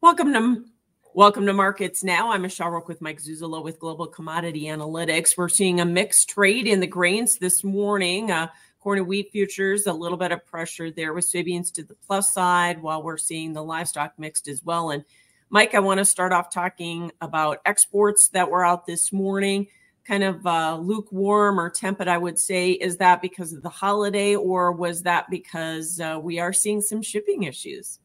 Welcome 0.00 0.32
to 0.32 0.64
welcome 1.12 1.44
to 1.46 1.52
markets 1.52 2.04
now. 2.04 2.30
I'm 2.30 2.42
Michelle 2.42 2.70
Rook 2.70 2.86
with 2.86 3.00
Mike 3.00 3.20
Zuzolo 3.20 3.64
with 3.64 3.80
Global 3.80 4.06
Commodity 4.06 4.66
Analytics. 4.66 5.36
We're 5.36 5.48
seeing 5.48 5.80
a 5.80 5.84
mixed 5.84 6.28
trade 6.28 6.68
in 6.68 6.78
the 6.78 6.86
grains 6.86 7.38
this 7.38 7.64
morning. 7.64 8.30
Uh, 8.30 8.46
corn 8.78 9.00
and 9.00 9.08
wheat 9.08 9.32
futures, 9.32 9.88
a 9.88 9.92
little 9.92 10.16
bit 10.16 10.30
of 10.30 10.46
pressure 10.46 10.92
there 10.92 11.14
with 11.14 11.26
soybeans 11.26 11.72
to 11.72 11.82
the 11.82 11.96
plus 12.06 12.30
side, 12.30 12.80
while 12.80 13.02
we're 13.02 13.16
seeing 13.16 13.52
the 13.52 13.64
livestock 13.64 14.12
mixed 14.18 14.46
as 14.46 14.62
well. 14.62 14.90
And 14.90 15.04
Mike, 15.50 15.74
I 15.74 15.80
want 15.80 15.98
to 15.98 16.04
start 16.04 16.32
off 16.32 16.48
talking 16.48 17.10
about 17.20 17.58
exports 17.66 18.28
that 18.28 18.48
were 18.48 18.64
out 18.64 18.86
this 18.86 19.12
morning. 19.12 19.66
Kind 20.04 20.22
of 20.22 20.46
uh, 20.46 20.78
lukewarm 20.80 21.58
or 21.58 21.70
tepid, 21.70 22.06
I 22.06 22.18
would 22.18 22.38
say. 22.38 22.70
Is 22.70 22.98
that 22.98 23.20
because 23.20 23.52
of 23.52 23.64
the 23.64 23.68
holiday, 23.68 24.36
or 24.36 24.70
was 24.70 25.02
that 25.02 25.28
because 25.28 25.98
uh, 25.98 26.20
we 26.22 26.38
are 26.38 26.52
seeing 26.52 26.82
some 26.82 27.02
shipping 27.02 27.42
issues? 27.42 27.98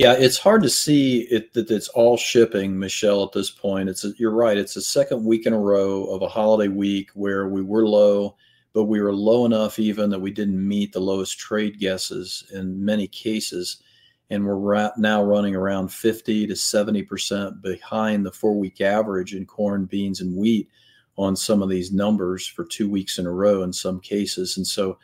Yeah, 0.00 0.14
it's 0.14 0.38
hard 0.38 0.62
to 0.62 0.70
see 0.70 1.24
it 1.30 1.52
that 1.52 1.70
it's 1.70 1.88
all 1.88 2.16
shipping, 2.16 2.78
Michelle. 2.78 3.22
At 3.24 3.32
this 3.32 3.50
point, 3.50 3.90
it's 3.90 4.02
a, 4.06 4.12
you're 4.16 4.34
right. 4.34 4.56
It's 4.56 4.72
the 4.72 4.80
second 4.80 5.26
week 5.26 5.46
in 5.46 5.52
a 5.52 5.60
row 5.60 6.04
of 6.06 6.22
a 6.22 6.28
holiday 6.28 6.68
week 6.68 7.10
where 7.12 7.48
we 7.50 7.60
were 7.60 7.86
low, 7.86 8.34
but 8.72 8.84
we 8.86 9.02
were 9.02 9.12
low 9.14 9.44
enough 9.44 9.78
even 9.78 10.08
that 10.08 10.22
we 10.22 10.30
didn't 10.30 10.66
meet 10.66 10.94
the 10.94 11.00
lowest 11.00 11.38
trade 11.38 11.78
guesses 11.78 12.44
in 12.54 12.82
many 12.82 13.08
cases, 13.08 13.82
and 14.30 14.46
we're 14.46 14.56
ra- 14.56 14.92
now 14.96 15.22
running 15.22 15.54
around 15.54 15.92
50 15.92 16.46
to 16.46 16.56
70 16.56 17.02
percent 17.02 17.62
behind 17.62 18.24
the 18.24 18.32
four 18.32 18.58
week 18.58 18.80
average 18.80 19.34
in 19.34 19.44
corn, 19.44 19.84
beans, 19.84 20.22
and 20.22 20.34
wheat 20.34 20.70
on 21.18 21.36
some 21.36 21.62
of 21.62 21.68
these 21.68 21.92
numbers 21.92 22.46
for 22.46 22.64
two 22.64 22.88
weeks 22.90 23.18
in 23.18 23.26
a 23.26 23.32
row 23.32 23.62
in 23.62 23.74
some 23.74 24.00
cases, 24.00 24.56
and 24.56 24.66
so 24.66 24.98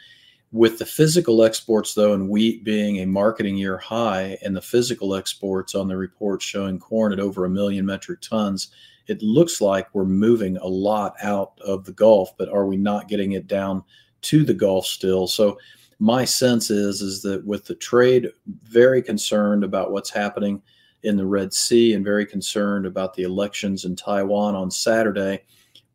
with 0.52 0.78
the 0.78 0.86
physical 0.86 1.42
exports, 1.42 1.94
though, 1.94 2.14
and 2.14 2.28
wheat 2.28 2.64
being 2.64 2.98
a 2.98 3.06
marketing 3.06 3.56
year 3.56 3.78
high, 3.78 4.38
and 4.42 4.56
the 4.56 4.62
physical 4.62 5.14
exports 5.14 5.74
on 5.74 5.88
the 5.88 5.96
report 5.96 6.40
showing 6.40 6.78
corn 6.78 7.12
at 7.12 7.20
over 7.20 7.44
a 7.44 7.50
million 7.50 7.84
metric 7.84 8.20
tons, 8.20 8.68
it 9.06 9.22
looks 9.22 9.60
like 9.60 9.94
we're 9.94 10.04
moving 10.04 10.56
a 10.58 10.66
lot 10.66 11.14
out 11.22 11.58
of 11.64 11.84
the 11.84 11.92
Gulf, 11.92 12.36
but 12.36 12.48
are 12.48 12.66
we 12.66 12.76
not 12.76 13.08
getting 13.08 13.32
it 13.32 13.46
down 13.46 13.82
to 14.22 14.44
the 14.44 14.54
Gulf 14.54 14.86
still? 14.86 15.26
So 15.26 15.58
my 15.98 16.24
sense 16.24 16.70
is 16.70 17.00
is 17.00 17.22
that 17.22 17.44
with 17.46 17.64
the 17.64 17.74
trade 17.74 18.28
very 18.64 19.02
concerned 19.02 19.64
about 19.64 19.92
what's 19.92 20.10
happening 20.10 20.62
in 21.02 21.16
the 21.16 21.26
Red 21.26 21.54
Sea 21.54 21.94
and 21.94 22.04
very 22.04 22.26
concerned 22.26 22.86
about 22.86 23.14
the 23.14 23.22
elections 23.22 23.84
in 23.84 23.96
Taiwan 23.96 24.54
on 24.54 24.70
Saturday, 24.70 25.44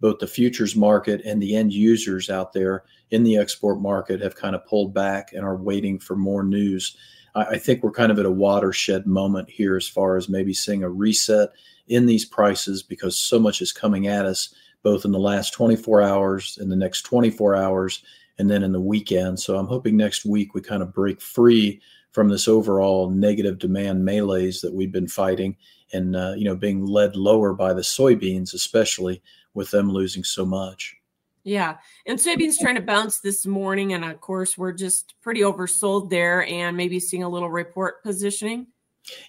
both 0.02 0.20
the 0.20 0.28
futures 0.28 0.76
market 0.76 1.22
and 1.24 1.42
the 1.42 1.56
end 1.56 1.72
users 1.72 2.30
out 2.30 2.52
there 2.52 2.84
in 3.12 3.24
the 3.24 3.38
export 3.38 3.80
market 3.80 4.20
have 4.20 4.36
kind 4.36 4.56
of 4.56 4.66
pulled 4.66 4.94
back 4.94 5.32
and 5.32 5.46
are 5.46 5.56
waiting 5.56 6.00
for 6.00 6.16
more 6.16 6.44
news. 6.44 6.98
I, 7.36 7.44
I 7.44 7.58
think 7.58 7.84
we're 7.84 7.92
kind 7.92 8.12
of 8.12 8.20
at 8.20 8.26
a 8.26 8.32
watershed 8.32 9.06
moment 9.06 9.50
here 9.50 9.78
as 9.78 9.88
far 9.88 10.18
as 10.18 10.28
maybe 10.28 10.54
seeing 10.54 10.84
a 10.84 10.90
reset 10.90 11.52
in 11.88 12.08
these 12.08 12.26
prices 12.26 12.84
because 12.84 13.18
so 13.18 13.40
much 13.40 13.62
is 13.62 13.72
coming 13.72 14.08
at 14.08 14.26
us 14.26 14.54
both 14.84 15.06
in 15.06 15.12
the 15.12 15.20
last 15.20 15.54
24 15.54 16.02
hours, 16.02 16.58
in 16.60 16.70
the 16.70 16.76
next 16.76 17.04
24 17.04 17.56
hours, 17.56 18.04
and 18.40 18.50
then 18.50 18.64
in 18.64 18.72
the 18.72 18.82
weekend. 18.82 19.40
So 19.40 19.58
I'm 19.58 19.68
hoping 19.68 19.96
next 19.96 20.26
week 20.26 20.56
we 20.56 20.62
kind 20.62 20.82
of 20.82 20.94
break 20.94 21.22
free 21.22 21.80
from 22.12 22.30
this 22.30 22.48
overall 22.48 23.09
negative 23.09 23.59
demand 23.59 24.06
melees 24.06 24.62
that 24.62 24.73
we've 24.73 24.92
been 24.92 25.08
fighting 25.08 25.56
and 25.94 26.16
uh, 26.16 26.34
you 26.36 26.45
know 26.45 26.56
being 26.56 26.86
led 26.86 27.16
lower 27.16 27.54
by 27.54 27.73
the 27.73 27.81
soybeans 27.81 28.54
especially 28.54 29.22
with 29.54 29.72
them 29.72 29.90
losing 29.90 30.23
so 30.23 30.45
much. 30.45 30.95
Yeah. 31.44 31.78
And 32.06 32.20
soybeans 32.20 32.59
trying 32.59 32.76
to 32.76 32.82
bounce 32.82 33.20
this 33.20 33.45
morning. 33.45 33.94
And 33.94 34.06
of 34.06 34.22
course, 34.22 34.58
we're 34.58 34.73
just 34.73 35.16
pretty 35.22 35.42
oversold 35.42 36.09
there 36.09 36.45
and 36.45 36.78
maybe 36.78 37.00
seeing 37.00 37.23
a 37.23 37.30
little 37.30 37.50
report 37.50 38.04
positioning. 38.04 38.67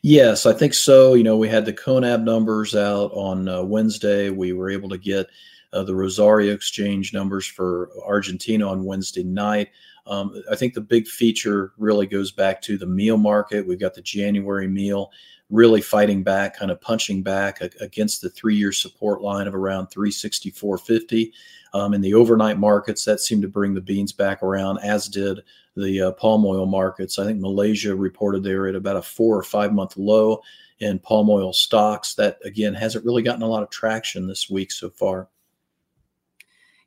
Yes, 0.02 0.44
I 0.44 0.52
think 0.52 0.74
so. 0.74 1.14
You 1.14 1.24
know, 1.24 1.38
we 1.38 1.48
had 1.48 1.64
the 1.64 1.72
CONAB 1.72 2.24
numbers 2.24 2.74
out 2.74 3.10
on 3.12 3.48
uh, 3.48 3.62
Wednesday. 3.62 4.28
We 4.28 4.52
were 4.52 4.70
able 4.70 4.90
to 4.90 4.98
get 4.98 5.26
uh, 5.72 5.82
the 5.82 5.94
Rosario 5.94 6.52
Exchange 6.52 7.14
numbers 7.14 7.46
for 7.46 7.88
Argentina 8.04 8.68
on 8.68 8.84
Wednesday 8.84 9.22
night. 9.22 9.70
Um, 10.06 10.42
I 10.50 10.56
think 10.56 10.74
the 10.74 10.80
big 10.80 11.06
feature 11.06 11.72
really 11.78 12.06
goes 12.06 12.32
back 12.32 12.60
to 12.62 12.76
the 12.76 12.86
meal 12.86 13.16
market. 13.16 13.66
We've 13.66 13.78
got 13.78 13.94
the 13.94 14.02
January 14.02 14.68
meal 14.68 15.12
really 15.52 15.82
fighting 15.82 16.22
back, 16.22 16.56
kind 16.56 16.70
of 16.70 16.80
punching 16.80 17.22
back 17.22 17.60
against 17.80 18.22
the 18.22 18.30
three-year 18.30 18.72
support 18.72 19.20
line 19.20 19.46
of 19.46 19.54
around 19.54 19.88
364.50. 19.88 21.30
Um, 21.74 21.94
in 21.94 22.00
the 22.00 22.14
overnight 22.14 22.58
markets, 22.58 23.04
that 23.04 23.20
seemed 23.20 23.42
to 23.42 23.48
bring 23.48 23.74
the 23.74 23.80
beans 23.80 24.12
back 24.12 24.42
around, 24.42 24.78
as 24.78 25.08
did 25.08 25.40
the 25.76 26.02
uh, 26.02 26.12
palm 26.12 26.44
oil 26.44 26.66
markets. 26.66 27.18
I 27.18 27.24
think 27.24 27.40
Malaysia 27.40 27.94
reported 27.94 28.42
they 28.42 28.54
were 28.54 28.68
at 28.68 28.74
about 28.74 28.96
a 28.96 29.02
four 29.02 29.38
or 29.38 29.42
five 29.42 29.72
month 29.72 29.96
low 29.96 30.42
in 30.80 30.98
palm 30.98 31.30
oil 31.30 31.52
stocks. 31.52 32.14
That 32.14 32.38
again 32.44 32.74
hasn't 32.74 33.04
really 33.04 33.22
gotten 33.22 33.42
a 33.42 33.48
lot 33.48 33.62
of 33.62 33.70
traction 33.70 34.26
this 34.26 34.50
week 34.50 34.72
so 34.72 34.90
far. 34.90 35.28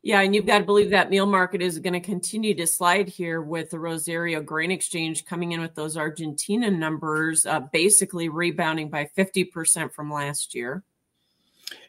Yeah, 0.06 0.22
and 0.22 0.36
you've 0.36 0.46
got 0.46 0.60
to 0.60 0.66
believe 0.66 0.92
that 0.92 1.10
meal 1.10 1.26
market 1.26 1.64
is 1.64 1.80
going 1.80 1.94
to 1.94 2.00
continue 2.00 2.54
to 2.54 2.68
slide 2.68 3.10
here 3.10 3.42
with 3.42 3.72
the 3.72 3.80
Rosario 3.80 4.40
Grain 4.40 4.70
Exchange 4.70 5.26
coming 5.26 5.54
in 5.54 5.62
with 5.62 5.74
those 5.74 5.98
Argentina 5.98 6.70
numbers, 6.70 7.48
uh, 7.48 7.62
basically 7.62 8.30
rebounding 8.30 8.92
by 8.92 9.10
50% 9.18 9.92
from 9.92 10.14
last 10.14 10.54
year. 10.54 10.84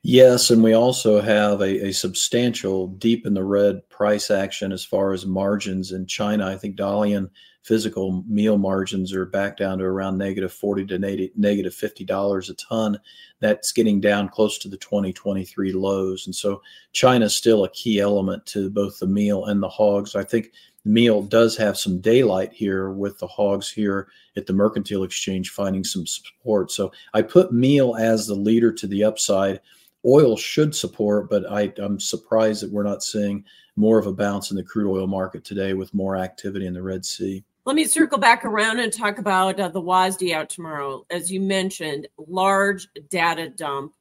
Yes, 0.02 0.50
and 0.50 0.62
we 0.62 0.72
also 0.72 1.20
have 1.20 1.60
a, 1.60 1.88
a, 1.88 1.92
substantial 1.92 2.86
deep 2.86 3.26
in 3.26 3.34
the 3.34 3.44
red 3.44 3.86
price 3.90 4.30
action 4.30 4.72
as 4.72 4.84
far 4.84 5.12
as 5.12 5.26
margins 5.26 5.92
in 5.92 6.06
China. 6.06 6.46
I 6.46 6.56
think 6.56 6.76
Dalian 6.76 7.28
physical 7.66 8.22
meal 8.28 8.56
margins 8.56 9.12
are 9.12 9.26
back 9.26 9.56
down 9.56 9.78
to 9.78 9.84
around 9.84 10.16
negative 10.16 10.52
40 10.52 10.86
to 10.86 10.98
$50 10.98 12.48
a 12.48 12.54
ton. 12.54 13.00
That's 13.40 13.72
getting 13.72 14.00
down 14.00 14.28
close 14.28 14.56
to 14.58 14.68
the 14.68 14.76
2023 14.76 15.72
lows. 15.72 16.26
And 16.26 16.34
so 16.34 16.62
China 16.92 17.24
is 17.24 17.36
still 17.36 17.64
a 17.64 17.70
key 17.70 17.98
element 17.98 18.46
to 18.46 18.70
both 18.70 19.00
the 19.00 19.08
meal 19.08 19.46
and 19.46 19.60
the 19.60 19.68
hogs. 19.68 20.14
I 20.14 20.22
think 20.22 20.52
meal 20.86 21.20
does 21.20 21.56
have 21.56 21.76
some 21.76 22.00
daylight 22.00 22.52
here 22.52 22.90
with 22.90 23.18
the 23.18 23.26
hogs 23.26 23.70
here 23.70 24.08
at 24.36 24.46
the 24.46 24.52
mercantile 24.52 25.02
exchange 25.02 25.50
finding 25.50 25.82
some 25.82 26.06
support. 26.06 26.70
So 26.70 26.92
I 27.12 27.22
put 27.22 27.52
meal 27.52 27.96
as 27.96 28.26
the 28.26 28.34
leader 28.34 28.72
to 28.72 28.86
the 28.86 29.02
upside. 29.04 29.60
Oil 30.06 30.36
should 30.36 30.74
support, 30.74 31.28
but 31.28 31.50
I, 31.50 31.72
I'm 31.78 31.98
surprised 31.98 32.62
that 32.62 32.70
we're 32.70 32.84
not 32.84 33.02
seeing 33.02 33.44
more 33.74 33.98
of 33.98 34.06
a 34.06 34.12
bounce 34.12 34.52
in 34.52 34.56
the 34.56 34.62
crude 34.62 34.90
oil 34.90 35.08
market 35.08 35.44
today 35.44 35.74
with 35.74 35.92
more 35.92 36.16
activity 36.16 36.66
in 36.66 36.74
the 36.74 36.82
Red 36.82 37.04
Sea. 37.04 37.44
Let 37.64 37.74
me 37.74 37.84
circle 37.84 38.18
back 38.18 38.44
around 38.44 38.78
and 38.78 38.92
talk 38.92 39.18
about 39.18 39.58
uh, 39.58 39.68
the 39.68 39.82
WASDE 39.82 40.32
out 40.32 40.48
tomorrow. 40.48 41.04
As 41.10 41.32
you 41.32 41.40
mentioned, 41.40 42.06
large 42.16 42.86
data 43.10 43.48
dump. 43.50 43.92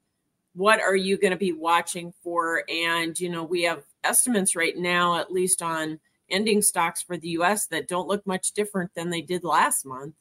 What 0.54 0.80
are 0.80 0.96
you 0.96 1.18
going 1.18 1.32
to 1.32 1.38
be 1.38 1.52
watching 1.52 2.14
for? 2.24 2.64
And, 2.70 3.20
you 3.20 3.28
know, 3.28 3.44
we 3.44 3.64
have 3.64 3.84
estimates 4.04 4.56
right 4.56 4.78
now, 4.78 5.18
at 5.18 5.32
least 5.32 5.64
on 5.64 6.00
ending 6.30 6.62
stocks 6.62 7.02
for 7.02 7.18
the 7.18 7.30
US, 7.30 7.68
that 7.68 7.88
don't 7.88 8.08
look 8.08 8.26
much 8.26 8.54
different 8.54 8.92
than 8.96 9.10
they 9.10 9.22
did 9.22 9.44
last 9.44 9.86
month. 9.86 10.16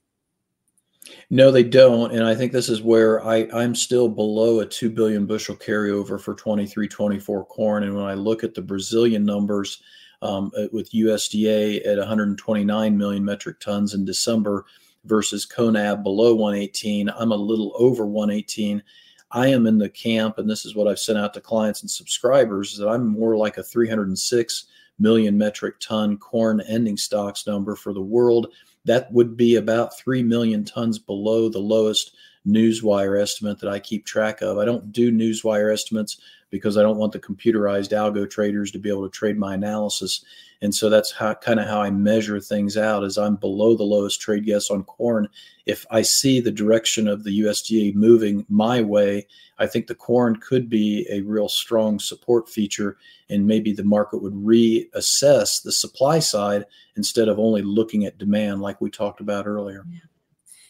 No, 1.29 1.51
they 1.51 1.63
don't. 1.63 2.13
And 2.13 2.25
I 2.25 2.35
think 2.35 2.53
this 2.53 2.71
is 2.71 2.81
where 2.81 3.23
I, 3.25 3.47
I'm 3.53 3.75
still 3.75 4.09
below 4.09 4.61
a 4.61 4.67
2 4.67 4.91
billion 4.91 5.27
bushel 5.27 5.55
carryover 5.55 6.19
for 6.21 6.35
23 6.35 6.89
24 6.89 7.45
corn. 7.47 7.83
And 7.83 7.95
when 7.95 8.05
I 8.05 8.15
look 8.15 8.43
at 8.43 8.55
the 8.55 8.63
Brazilian 8.63 9.25
numbers, 9.25 9.83
um, 10.25 10.51
uh, 10.57 10.67
with 10.73 10.91
USDA 10.93 11.87
at 11.87 11.99
129 11.99 12.97
million 12.97 13.25
metric 13.25 13.61
tons 13.61 13.93
in 13.93 14.05
December 14.05 14.65
versus 15.05 15.47
CONAB 15.47 16.03
below 16.03 16.35
118. 16.35 17.11
I'm 17.11 17.33
a 17.33 17.37
little 17.37 17.73
over 17.77 18.07
118. 18.07 18.83
I 19.31 19.49
am 19.49 19.67
in 19.67 19.79
the 19.79 19.91
camp, 19.91 20.39
and 20.39 20.49
this 20.49 20.65
is 20.65 20.75
what 20.75 20.89
I've 20.89 20.99
sent 20.99 21.19
out 21.19 21.35
to 21.35 21.41
clients 21.41 21.83
and 21.83 21.91
subscribers, 21.91 22.77
that 22.79 22.89
I'm 22.89 23.07
more 23.07 23.37
like 23.37 23.59
a 23.59 23.63
306 23.63 24.67
million 24.99 25.37
metric 25.37 25.81
ton 25.81 26.17
corn 26.17 26.61
ending 26.63 26.97
stocks 26.97 27.47
number 27.47 27.77
for 27.77 27.93
the 27.93 28.03
world. 28.03 28.49
That 28.85 29.13
would 29.13 29.37
be 29.37 29.57
about 29.57 29.97
3 29.99 30.23
million 30.23 30.65
tons 30.65 30.99
below 30.99 31.49
the 31.49 31.59
lowest 31.59 32.15
Newswire 32.47 33.21
estimate 33.21 33.59
that 33.61 33.71
I 33.71 33.79
keep 33.79 34.05
track 34.05 34.43
of. 34.43 34.59
I 34.59 34.65
don't 34.65 34.93
do 34.93 35.11
Newswire 35.11 35.73
estimates 35.73 36.19
because 36.55 36.79
I 36.79 36.83
don't 36.83 36.99
want 36.99 37.11
the 37.11 37.19
computerized 37.19 37.91
algo 37.91 38.31
traders 38.31 38.71
to 38.71 38.79
be 38.79 38.89
able 38.89 39.03
to 39.03 39.11
trade 39.11 39.37
my 39.37 39.55
analysis. 39.55 40.25
And 40.63 40.73
so 40.73 40.89
that's 40.89 41.11
how 41.11 41.35
kind 41.35 41.59
of 41.59 41.67
how 41.67 41.83
I 41.83 41.91
measure 41.91 42.39
things 42.39 42.77
out 42.77 43.03
is 43.03 43.19
I'm 43.19 43.35
below 43.35 43.77
the 43.77 43.83
lowest 43.83 44.21
trade 44.21 44.47
guess 44.47 44.71
on 44.71 44.85
corn. 44.85 45.29
If 45.67 45.85
I 45.91 46.03
see 46.03 46.39
the 46.39 46.53
direction 46.53 47.09
of 47.09 47.25
the 47.25 47.41
USDA 47.41 47.97
moving 47.97 48.47
my 48.49 48.83
way, 48.83 49.27
I 49.59 49.67
think 49.67 49.89
the 49.89 49.97
corn 49.97 50.37
could 50.37 50.71
be 50.71 51.09
a 51.11 51.23
real 51.23 51.49
strong 51.49 51.99
support 51.99 52.49
feature 52.49 52.99
and 53.29 53.49
maybe 53.49 53.73
the 53.73 53.83
market 53.83 54.23
would 54.23 54.35
reassess 54.35 55.61
the 55.61 55.73
supply 55.73 56.21
side 56.21 56.67
instead 56.95 57.27
of 57.27 57.41
only 57.41 57.63
looking 57.63 58.05
at 58.05 58.17
demand 58.17 58.63
like 58.63 58.81
we 58.81 58.91
talked 58.91 59.21
about 59.21 59.49
earlier. 59.49 59.85
Yeah. 59.91 59.99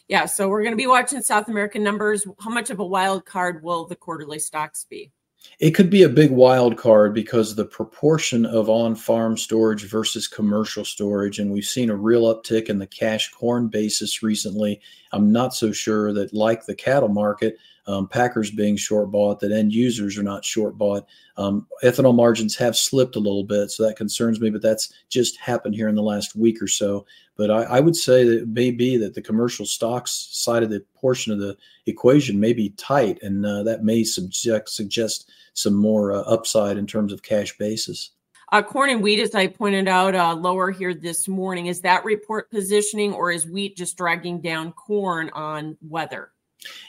Yeah, 0.07 0.25
so 0.25 0.47
we're 0.47 0.61
going 0.61 0.71
to 0.71 0.77
be 0.77 0.85
watching 0.85 1.21
South 1.21 1.47
American 1.47 1.81
numbers. 1.83 2.27
How 2.39 2.51
much 2.51 2.69
of 2.69 2.79
a 2.79 2.85
wild 2.85 3.25
card 3.25 3.63
will 3.63 3.85
the 3.85 3.95
quarterly 3.95 4.37
stocks 4.37 4.85
be? 4.87 5.11
It 5.59 5.71
could 5.71 5.89
be 5.89 6.03
a 6.03 6.09
big 6.09 6.31
wild 6.31 6.77
card 6.77 7.13
because 7.13 7.55
the 7.55 7.65
proportion 7.65 8.45
of 8.45 8.69
on 8.69 8.95
farm 8.95 9.37
storage 9.37 9.89
versus 9.89 10.27
commercial 10.27 10.83
storage, 10.83 11.39
and 11.39 11.51
we've 11.51 11.65
seen 11.65 11.89
a 11.89 11.95
real 11.95 12.23
uptick 12.23 12.65
in 12.69 12.79
the 12.79 12.87
cash 12.87 13.31
corn 13.31 13.67
basis 13.67 14.21
recently. 14.21 14.81
I'm 15.11 15.31
not 15.31 15.53
so 15.53 15.71
sure 15.71 16.11
that, 16.13 16.33
like 16.33 16.65
the 16.65 16.75
cattle 16.75 17.09
market, 17.09 17.57
um, 17.87 18.07
packers 18.07 18.51
being 18.51 18.75
short 18.75 19.11
bought, 19.11 19.39
that 19.39 19.51
end 19.51 19.73
users 19.73 20.17
are 20.17 20.23
not 20.23 20.43
short 20.43 20.77
bought. 20.77 21.05
Um, 21.37 21.67
ethanol 21.83 22.15
margins 22.15 22.55
have 22.55 22.75
slipped 22.75 23.15
a 23.15 23.19
little 23.19 23.43
bit, 23.43 23.71
so 23.71 23.85
that 23.85 23.97
concerns 23.97 24.39
me, 24.39 24.49
but 24.49 24.61
that's 24.61 24.93
just 25.09 25.37
happened 25.37 25.75
here 25.75 25.87
in 25.87 25.95
the 25.95 26.01
last 26.01 26.35
week 26.35 26.61
or 26.61 26.67
so. 26.67 27.05
But 27.37 27.51
I, 27.51 27.63
I 27.63 27.79
would 27.79 27.95
say 27.95 28.23
that 28.23 28.41
it 28.43 28.47
may 28.47 28.71
be 28.71 28.97
that 28.97 29.13
the 29.13 29.21
commercial 29.21 29.65
stocks 29.65 30.29
side 30.31 30.63
of 30.63 30.69
the 30.69 30.83
portion 30.95 31.33
of 31.33 31.39
the 31.39 31.57
equation 31.85 32.39
may 32.39 32.53
be 32.53 32.69
tight, 32.71 33.21
and 33.21 33.45
uh, 33.45 33.63
that 33.63 33.83
may 33.83 34.03
subject, 34.03 34.69
suggest 34.69 35.29
some 35.53 35.75
more 35.75 36.11
uh, 36.11 36.21
upside 36.21 36.77
in 36.77 36.87
terms 36.87 37.13
of 37.13 37.23
cash 37.23 37.57
basis. 37.57 38.11
Uh, 38.51 38.61
corn 38.61 38.89
and 38.91 39.01
wheat, 39.01 39.19
as 39.19 39.33
I 39.33 39.47
pointed 39.47 39.87
out, 39.87 40.15
uh, 40.15 40.33
lower 40.33 40.71
here 40.71 40.93
this 40.93 41.27
morning. 41.27 41.65
Is 41.65 41.81
that 41.81 42.05
report 42.05 42.51
positioning, 42.51 43.11
or 43.11 43.31
is 43.31 43.45
wheat 43.45 43.75
just 43.75 43.97
dragging 43.97 44.39
down 44.39 44.71
corn 44.71 45.29
on 45.31 45.77
weather? 45.81 46.31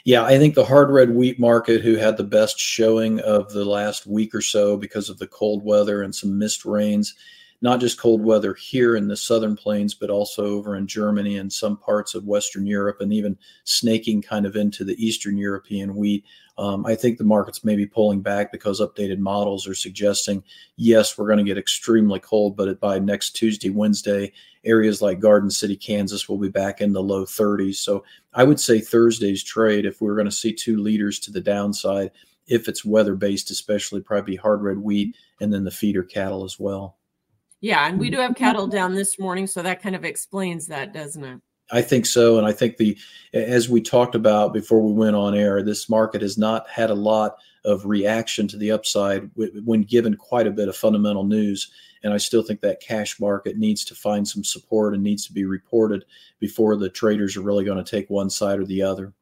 Yeah, 0.03 0.23
I 0.23 0.37
think 0.37 0.55
the 0.55 0.65
hard 0.65 0.89
red 0.89 1.11
wheat 1.11 1.39
market, 1.39 1.81
who 1.81 1.95
had 1.95 2.17
the 2.17 2.23
best 2.23 2.59
showing 2.59 3.19
of 3.21 3.51
the 3.51 3.65
last 3.65 4.07
week 4.07 4.33
or 4.33 4.41
so 4.41 4.77
because 4.77 5.09
of 5.09 5.19
the 5.19 5.27
cold 5.27 5.63
weather 5.63 6.01
and 6.01 6.15
some 6.15 6.37
missed 6.37 6.65
rains, 6.65 7.13
not 7.61 7.79
just 7.79 7.99
cold 7.99 8.23
weather 8.23 8.53
here 8.53 8.95
in 8.95 9.07
the 9.07 9.17
southern 9.17 9.55
plains, 9.55 9.93
but 9.93 10.09
also 10.09 10.45
over 10.45 10.75
in 10.75 10.85
Germany 10.85 11.37
and 11.37 11.51
some 11.51 11.77
parts 11.77 12.13
of 12.13 12.25
Western 12.25 12.67
Europe, 12.67 13.01
and 13.01 13.11
even 13.11 13.37
snaking 13.63 14.21
kind 14.21 14.45
of 14.45 14.55
into 14.55 14.83
the 14.83 14.95
Eastern 15.03 15.37
European 15.37 15.95
wheat. 15.95 16.23
Um, 16.59 16.85
I 16.85 16.95
think 16.95 17.17
the 17.17 17.23
market's 17.23 17.63
may 17.63 17.75
be 17.75 17.85
pulling 17.85 18.21
back 18.21 18.51
because 18.51 18.81
updated 18.81 19.19
models 19.19 19.67
are 19.67 19.75
suggesting, 19.75 20.43
yes, 20.75 21.17
we're 21.17 21.27
going 21.27 21.37
to 21.37 21.43
get 21.43 21.57
extremely 21.57 22.19
cold, 22.19 22.55
but 22.57 22.79
by 22.79 22.99
next 22.99 23.31
Tuesday, 23.31 23.69
Wednesday, 23.69 24.33
areas 24.63 25.01
like 25.01 25.19
Garden 25.19 25.49
City, 25.49 25.75
Kansas 25.75 26.27
will 26.27 26.37
be 26.37 26.49
back 26.49 26.81
in 26.81 26.93
the 26.93 27.01
low 27.01 27.25
30s. 27.25 27.75
So 27.75 28.03
I 28.33 28.43
would 28.43 28.59
say 28.59 28.79
Thursday's 28.79 29.43
trade, 29.43 29.85
if 29.85 30.01
we're 30.01 30.15
going 30.15 30.25
to 30.25 30.31
see 30.31 30.53
two 30.53 30.77
leaders 30.77 31.19
to 31.19 31.31
the 31.31 31.41
downside, 31.41 32.11
if 32.47 32.67
it's 32.67 32.85
weather 32.85 33.15
based, 33.15 33.51
especially 33.51 34.01
probably 34.01 34.35
hard 34.35 34.61
red 34.61 34.77
wheat 34.77 35.15
and 35.39 35.53
then 35.53 35.63
the 35.63 35.71
feeder 35.71 36.03
cattle 36.03 36.43
as 36.43 36.59
well. 36.59 36.97
Yeah, 37.61 37.87
and 37.87 37.99
we 37.99 38.09
do 38.09 38.17
have 38.17 38.31
mm-hmm. 38.31 38.43
cattle 38.43 38.67
down 38.67 38.93
this 38.93 39.19
morning, 39.19 39.47
so 39.47 39.61
that 39.61 39.81
kind 39.81 39.95
of 39.95 40.05
explains 40.05 40.67
that, 40.67 40.93
doesn't 40.93 41.23
it? 41.23 41.41
I 41.69 41.81
think 41.81 42.05
so, 42.05 42.37
and 42.37 42.47
I 42.47 42.53
think 42.53 42.77
the 42.77 42.97
as 43.33 43.67
we 43.67 43.81
talked 43.81 44.15
about 44.15 44.53
before 44.53 44.81
we 44.81 44.93
went 44.93 45.15
on 45.15 45.35
air, 45.35 45.61
this 45.61 45.89
market 45.89 46.21
has 46.21 46.37
not 46.37 46.69
had 46.69 46.89
a 46.89 46.95
lot 46.95 47.37
of 47.65 47.85
reaction 47.85 48.47
to 48.47 48.57
the 48.57 48.71
upside 48.71 49.29
when 49.35 49.81
given 49.81 50.15
quite 50.15 50.47
a 50.47 50.51
bit 50.51 50.69
of 50.69 50.77
fundamental 50.77 51.25
news. 51.25 51.69
And 52.03 52.13
I 52.13 52.17
still 52.17 52.43
think 52.43 52.61
that 52.61 52.79
cash 52.79 53.19
market 53.19 53.57
needs 53.57 53.83
to 53.85 53.95
find 53.95 54.25
some 54.25 54.43
support 54.43 54.93
and 54.93 55.03
needs 55.03 55.25
to 55.25 55.33
be 55.33 55.43
reported 55.43 56.05
before 56.39 56.77
the 56.77 56.89
traders 56.89 57.35
are 57.35 57.41
really 57.41 57.65
going 57.65 57.83
to 57.83 57.91
take 57.91 58.09
one 58.09 58.29
side 58.29 58.59
or 58.59 58.65
the 58.65 58.83
other. 58.83 59.13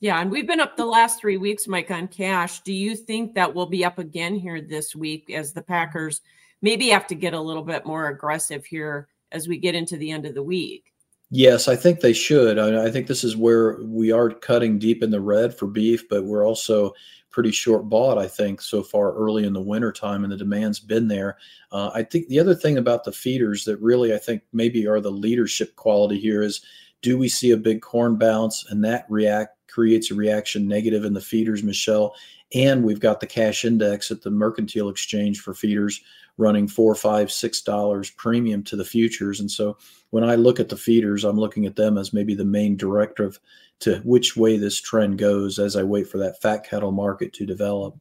Yeah, 0.00 0.18
and 0.18 0.30
we've 0.30 0.46
been 0.46 0.60
up 0.60 0.76
the 0.76 0.86
last 0.86 1.20
three 1.20 1.36
weeks, 1.36 1.68
Mike, 1.68 1.90
on 1.90 2.08
cash. 2.08 2.60
Do 2.60 2.72
you 2.72 2.96
think 2.96 3.34
that 3.34 3.54
we'll 3.54 3.66
be 3.66 3.84
up 3.84 3.98
again 3.98 4.34
here 4.34 4.60
this 4.60 4.96
week 4.96 5.30
as 5.30 5.52
the 5.52 5.62
Packers 5.62 6.22
maybe 6.62 6.88
have 6.88 7.06
to 7.08 7.14
get 7.14 7.34
a 7.34 7.40
little 7.40 7.62
bit 7.62 7.86
more 7.86 8.08
aggressive 8.08 8.64
here 8.64 9.08
as 9.32 9.48
we 9.48 9.58
get 9.58 9.74
into 9.74 9.96
the 9.96 10.10
end 10.10 10.26
of 10.26 10.34
the 10.34 10.42
week? 10.42 10.92
Yes, 11.30 11.68
I 11.68 11.76
think 11.76 12.00
they 12.00 12.12
should. 12.12 12.58
I, 12.58 12.86
I, 12.86 12.90
think 12.90 13.06
this 13.06 13.22
is 13.22 13.36
where 13.36 13.78
we 13.84 14.10
are 14.10 14.30
cutting 14.30 14.80
deep 14.80 15.00
in 15.00 15.12
the 15.12 15.20
red 15.20 15.56
for 15.56 15.68
beef, 15.68 16.08
but 16.08 16.24
we're 16.24 16.44
also 16.44 16.92
pretty 17.30 17.52
short 17.52 17.88
bought, 17.88 18.18
I 18.18 18.26
think, 18.26 18.60
so 18.60 18.82
far 18.82 19.12
early 19.12 19.44
in 19.44 19.52
the 19.52 19.60
winter 19.60 19.92
time, 19.92 20.24
and 20.24 20.32
the 20.32 20.36
demand's 20.36 20.80
been 20.80 21.06
there. 21.06 21.38
Uh, 21.70 21.90
I 21.94 22.02
think 22.02 22.26
the 22.26 22.40
other 22.40 22.54
thing 22.56 22.78
about 22.78 23.04
the 23.04 23.12
feeders 23.12 23.64
that 23.64 23.80
really 23.80 24.12
I 24.12 24.18
think 24.18 24.42
maybe 24.52 24.88
are 24.88 25.00
the 25.00 25.12
leadership 25.12 25.76
quality 25.76 26.18
here 26.18 26.42
is 26.42 26.62
do 27.02 27.16
we 27.16 27.28
see 27.28 27.52
a 27.52 27.56
big 27.56 27.80
corn 27.80 28.16
bounce 28.16 28.66
and 28.68 28.84
that 28.84 29.06
react 29.08 29.56
creates 29.68 30.10
a 30.10 30.14
reaction 30.14 30.66
negative 30.66 31.04
in 31.04 31.14
the 31.14 31.20
feeders, 31.20 31.62
Michelle? 31.62 32.14
And 32.54 32.82
we've 32.82 33.00
got 33.00 33.20
the 33.20 33.26
cash 33.26 33.64
index 33.64 34.10
at 34.10 34.22
the 34.22 34.30
mercantile 34.30 34.88
exchange 34.88 35.40
for 35.40 35.54
feeders 35.54 36.00
running 36.36 36.66
four, 36.66 36.94
five, 36.94 37.30
six 37.30 37.60
dollars 37.60 38.10
premium 38.10 38.64
to 38.64 38.76
the 38.76 38.84
futures. 38.84 39.40
And 39.40 39.50
so 39.50 39.76
when 40.10 40.24
I 40.24 40.34
look 40.34 40.58
at 40.58 40.68
the 40.68 40.76
feeders, 40.76 41.24
I'm 41.24 41.38
looking 41.38 41.66
at 41.66 41.76
them 41.76 41.98
as 41.98 42.12
maybe 42.12 42.34
the 42.34 42.44
main 42.44 42.76
directive 42.76 43.38
to 43.80 43.98
which 43.98 44.36
way 44.36 44.56
this 44.56 44.80
trend 44.80 45.18
goes 45.18 45.58
as 45.58 45.76
I 45.76 45.82
wait 45.82 46.08
for 46.08 46.18
that 46.18 46.40
fat 46.40 46.64
cattle 46.64 46.92
market 46.92 47.32
to 47.34 47.46
develop. 47.46 47.94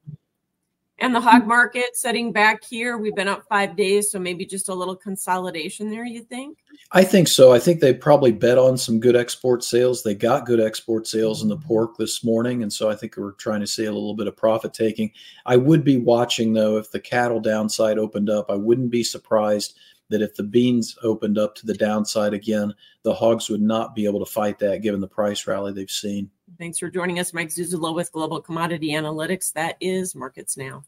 And 1.01 1.15
the 1.15 1.21
hog 1.21 1.47
market 1.47 1.95
setting 1.95 2.33
back 2.33 2.63
here, 2.63 2.97
we've 2.97 3.15
been 3.15 3.29
up 3.29 3.45
five 3.47 3.77
days, 3.77 4.11
so 4.11 4.19
maybe 4.19 4.45
just 4.45 4.67
a 4.67 4.73
little 4.73 4.95
consolidation 4.95 5.89
there, 5.89 6.05
you 6.05 6.21
think? 6.21 6.57
I 6.91 7.03
think 7.03 7.29
so. 7.29 7.53
I 7.53 7.59
think 7.59 7.79
they 7.79 7.93
probably 7.93 8.33
bet 8.33 8.57
on 8.57 8.77
some 8.77 8.99
good 8.99 9.15
export 9.15 9.63
sales. 9.63 10.03
They 10.03 10.13
got 10.13 10.45
good 10.45 10.59
export 10.59 11.07
sales 11.07 11.41
in 11.41 11.47
the 11.47 11.57
pork 11.57 11.95
this 11.97 12.23
morning. 12.23 12.63
And 12.63 12.73
so 12.73 12.89
I 12.89 12.95
think 12.95 13.15
we're 13.15 13.31
trying 13.33 13.61
to 13.61 13.67
see 13.67 13.85
a 13.85 13.91
little 13.91 14.15
bit 14.15 14.27
of 14.27 14.35
profit 14.35 14.73
taking. 14.73 15.11
I 15.45 15.55
would 15.55 15.85
be 15.85 15.97
watching, 15.97 16.51
though, 16.51 16.77
if 16.77 16.91
the 16.91 16.99
cattle 16.99 17.39
downside 17.39 17.97
opened 17.97 18.29
up, 18.29 18.49
I 18.49 18.55
wouldn't 18.55 18.91
be 18.91 19.03
surprised 19.03 19.77
that 20.09 20.21
if 20.21 20.35
the 20.35 20.43
beans 20.43 20.97
opened 21.03 21.37
up 21.37 21.55
to 21.55 21.65
the 21.65 21.75
downside 21.75 22.33
again, 22.33 22.73
the 23.03 23.13
hogs 23.13 23.49
would 23.49 23.61
not 23.61 23.95
be 23.95 24.05
able 24.05 24.19
to 24.19 24.31
fight 24.31 24.59
that 24.59 24.81
given 24.81 24.99
the 24.99 25.07
price 25.07 25.47
rally 25.47 25.71
they've 25.71 25.89
seen. 25.89 26.29
Thanks 26.59 26.77
for 26.77 26.89
joining 26.89 27.19
us, 27.19 27.33
Mike 27.33 27.47
Zuzolo 27.47 27.95
with 27.95 28.11
Global 28.11 28.41
Commodity 28.41 28.89
Analytics. 28.89 29.53
That 29.53 29.77
is 29.79 30.13
Markets 30.13 30.57
Now. 30.57 30.83